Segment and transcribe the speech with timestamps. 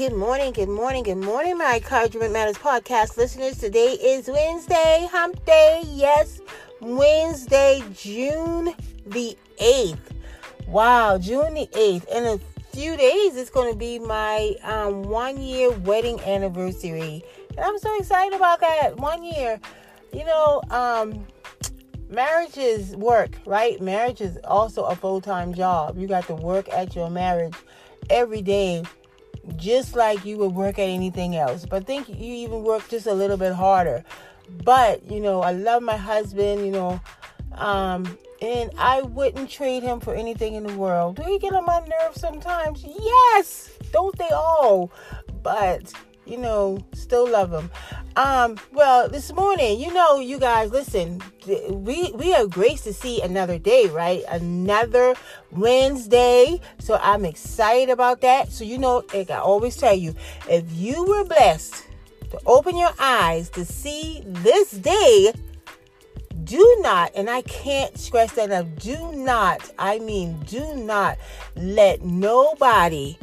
[0.00, 3.58] good morning, good morning, good morning, my Encouragement Matters podcast listeners.
[3.58, 5.82] Today is Wednesday, hump day.
[5.88, 6.40] Yes,
[6.80, 8.72] Wednesday, June
[9.04, 9.98] the 8th.
[10.66, 12.08] Wow, June the 8th.
[12.08, 12.38] In a
[12.74, 17.22] few days, it's going to be my um, one year wedding anniversary.
[17.50, 18.96] And I'm so excited about that.
[18.96, 19.60] One year.
[20.14, 21.26] You know, um,
[22.08, 23.78] marriage is work, right?
[23.82, 25.98] Marriage is also a full time job.
[25.98, 27.54] You got to work at your marriage
[28.08, 28.82] every day
[29.56, 31.66] just like you would work at anything else.
[31.66, 34.04] But think you even work just a little bit harder.
[34.64, 37.00] But, you know, I love my husband, you know,
[37.54, 41.16] um, and I wouldn't trade him for anything in the world.
[41.16, 42.84] Do he get on my nerves sometimes?
[42.84, 44.90] Yes, don't they all?
[45.42, 45.92] But
[46.30, 47.70] you know, still love him.
[48.16, 51.22] Um, well, this morning, you know, you guys, listen,
[51.70, 54.24] we we are grace to see another day, right?
[54.28, 55.14] Another
[55.52, 56.60] Wednesday.
[56.78, 58.50] So I'm excited about that.
[58.50, 60.14] So you know, like I always tell you,
[60.48, 61.86] if you were blessed
[62.30, 65.32] to open your eyes to see this day,
[66.42, 71.16] do not, and I can't stress that enough, do not, I mean, do not
[71.54, 73.16] let nobody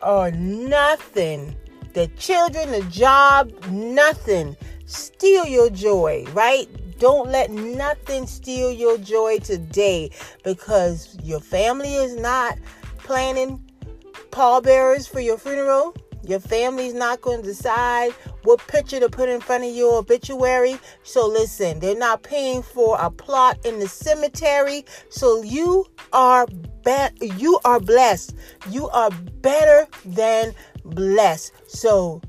[0.00, 1.56] or nothing
[1.94, 4.56] the children, the job, nothing
[4.86, 6.68] steal your joy, right?
[6.98, 10.10] Don't let nothing steal your joy today
[10.42, 12.58] because your family is not
[12.98, 13.64] planning
[14.30, 15.94] pallbearers for your funeral.
[16.26, 18.12] Your family's not going to decide
[18.44, 20.78] what picture to put in front of your obituary.
[21.02, 24.84] So listen, they're not paying for a plot in the cemetery.
[25.10, 26.46] So you are
[26.84, 28.36] be- you are blessed.
[28.70, 30.54] You are better than
[30.84, 31.52] blessed.
[31.66, 32.20] So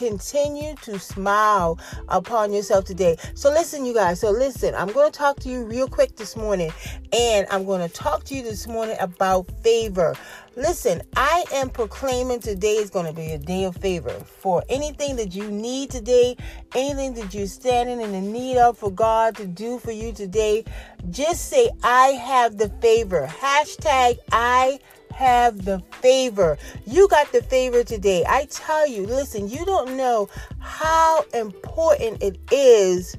[0.00, 3.16] continue to smile upon yourself today.
[3.34, 4.18] So listen, you guys.
[4.18, 6.72] So listen, I'm going to talk to you real quick this morning,
[7.12, 10.14] and I'm going to talk to you this morning about favor.
[10.56, 15.16] Listen, I am proclaiming today is going to be a day of favor for anything
[15.16, 16.36] that you need today,
[16.74, 20.64] anything that you're standing in the need of for God to do for you today.
[21.10, 23.26] Just say, I have the favor.
[23.26, 24.80] Hashtag I
[25.12, 26.58] have the favor.
[26.86, 28.24] You got the favor today.
[28.28, 30.28] I tell you, listen, you don't know
[30.58, 33.16] how important it is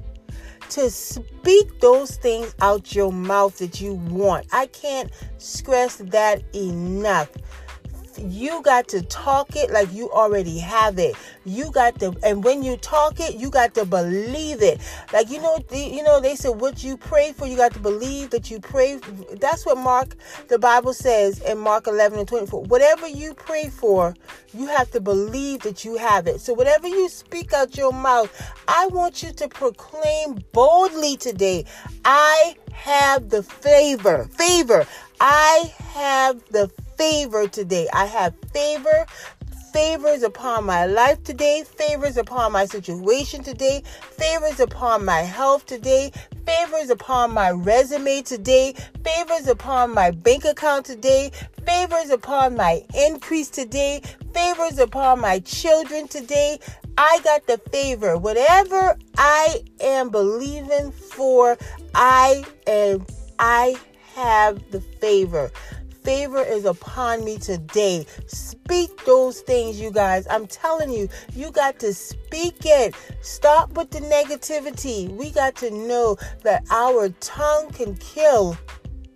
[0.70, 4.46] to speak those things out your mouth that you want.
[4.52, 7.28] I can't stress that enough
[8.18, 11.14] you got to talk it like you already have it.
[11.44, 14.80] You got to, and when you talk it, you got to believe it.
[15.12, 17.78] Like you know, the, you know, they said what you pray for, you got to
[17.78, 18.98] believe that you pray.
[19.40, 20.16] That's what Mark,
[20.48, 22.64] the Bible says in Mark 11 and 24.
[22.64, 24.14] Whatever you pray for,
[24.54, 26.40] you have to believe that you have it.
[26.40, 28.30] So whatever you speak out your mouth,
[28.68, 31.64] I want you to proclaim boldly today.
[32.04, 34.24] I have the favor.
[34.24, 34.86] Favor.
[35.20, 36.68] I have the
[37.02, 37.88] favor today.
[37.92, 39.06] I have favor
[39.72, 46.12] favors upon my life today, favors upon my situation today, favors upon my health today,
[46.46, 51.32] favors upon my resume today, favors upon my bank account today,
[51.66, 54.00] favors upon my increase today,
[54.32, 56.60] favors upon my children today.
[56.96, 58.16] I got the favor.
[58.16, 61.58] Whatever I am believing for,
[61.96, 63.06] I am
[63.40, 63.74] I
[64.14, 65.50] have the favor
[66.04, 68.06] favor is upon me today.
[68.26, 70.26] Speak those things, you guys.
[70.30, 72.94] I'm telling you, you got to speak it.
[73.20, 75.08] Stop with the negativity.
[75.08, 78.56] We got to know that our tongue can kill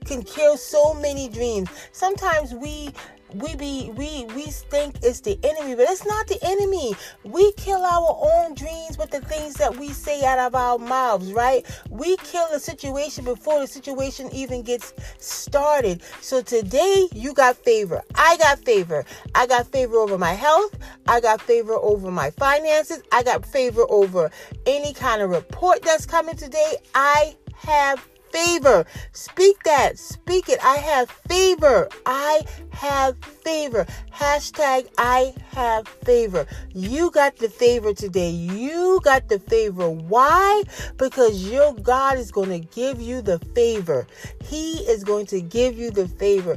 [0.05, 1.69] can kill so many dreams.
[1.91, 2.91] Sometimes we
[3.35, 6.95] we be we we think it's the enemy, but it's not the enemy.
[7.25, 11.33] We kill our own dreams with the things that we say out of our mouths,
[11.33, 11.65] right?
[11.91, 16.03] We kill the situation before the situation even gets started.
[16.21, 18.03] So today you got favor.
[18.15, 19.05] I got favor.
[19.35, 20.77] I got favor over my health.
[21.09, 23.03] I got favor over my finances.
[23.13, 24.31] I got favor over
[24.67, 26.77] any kind of report that's coming today.
[26.95, 28.85] I have favor.
[29.13, 29.99] Speak that.
[29.99, 30.59] Speak it.
[30.63, 31.89] I have favor.
[32.05, 33.87] I have favor.
[34.13, 36.47] Hashtag I have favor.
[36.75, 38.31] You got the favor today.
[38.31, 39.89] You got the favor.
[39.89, 40.63] Why?
[40.99, 44.07] Because your God is going to give you the favor.
[44.45, 46.57] He is going to give you the favor.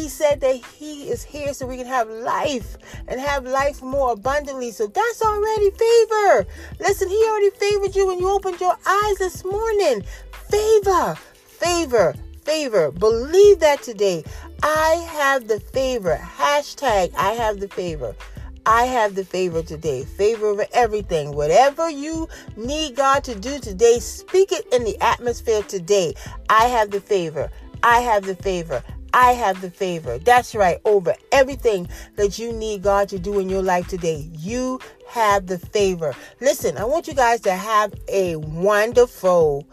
[0.00, 4.12] He said that He is here so we can have life and have life more
[4.12, 4.70] abundantly.
[4.70, 6.46] So that's already favor.
[6.78, 10.02] Listen, He already favored you when you opened your eyes this morning
[10.48, 12.90] favor, favor, favor.
[12.92, 14.24] Believe that today.
[14.62, 16.16] I have the favor.
[16.16, 18.16] Hashtag I have the favor.
[18.64, 20.04] I have the favor today.
[20.04, 21.36] Favor over everything.
[21.36, 22.26] Whatever you
[22.56, 26.14] need God to do today, speak it in the atmosphere today.
[26.48, 27.50] I have the favor.
[27.82, 28.82] I have the favor.
[29.12, 30.18] I have the favor.
[30.18, 34.28] That's right, over everything that you need God to do in your life today.
[34.38, 34.80] You
[35.10, 36.14] have the favor.
[36.40, 39.66] Listen, I want you guys to have a wonderful,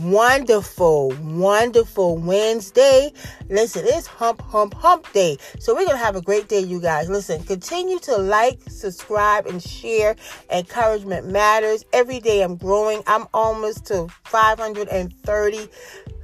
[0.00, 3.12] wonderful, wonderful Wednesday.
[3.48, 5.38] Listen, it's hump, hump, hump day.
[5.60, 7.08] So we're going to have a great day, you guys.
[7.08, 10.16] Listen, continue to like, subscribe, and share.
[10.50, 11.84] Encouragement matters.
[11.92, 13.02] Every day I'm growing.
[13.06, 15.68] I'm almost to 530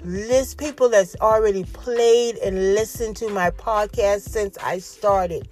[0.04, 5.48] list people that's already played and listened to my podcast since I started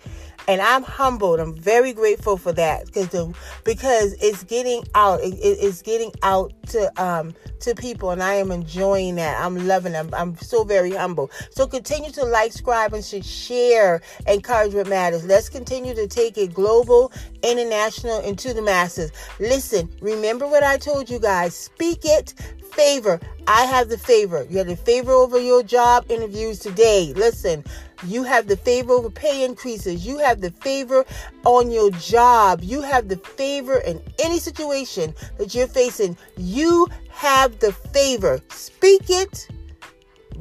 [0.48, 1.40] and I'm humbled.
[1.40, 3.34] I'm very grateful for that because
[3.64, 5.20] because it's getting out.
[5.20, 9.42] It, it's getting out to um to people, and I am enjoying that.
[9.42, 10.10] I'm loving them.
[10.12, 11.30] I'm so very humble.
[11.50, 14.02] So continue to like, subscribe, and share.
[14.26, 15.24] Encouragement matters.
[15.24, 17.12] Let's continue to take it global,
[17.42, 19.12] international, and to the masses.
[19.40, 19.88] Listen.
[20.00, 21.54] Remember what I told you guys.
[21.54, 22.34] Speak it.
[22.72, 23.20] Favor.
[23.46, 24.46] I have the favor.
[24.50, 27.12] You have the favor over your job interviews today.
[27.14, 27.64] Listen.
[28.04, 30.06] You have the favor over pay increases.
[30.06, 31.04] You have the favor
[31.44, 32.60] on your job.
[32.62, 36.16] You have the favor in any situation that you're facing.
[36.36, 38.40] You have the favor.
[38.50, 39.48] Speak it,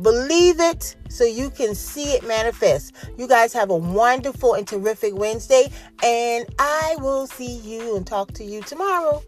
[0.01, 2.93] believe it, so you can see it manifest.
[3.17, 5.71] You guys have a wonderful and terrific Wednesday,
[6.03, 9.23] and I will see you and talk to you tomorrow.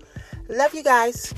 [0.49, 1.33] Love you guys.